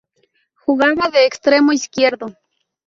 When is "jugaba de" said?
0.55-1.27